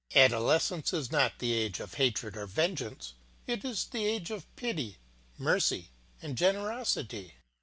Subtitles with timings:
[0.15, 3.13] Adolescence is not the age of hatred or vengeance;
[3.45, 4.97] it is the age of pity,
[5.37, 5.91] mercy,
[6.23, 7.35] and generosity.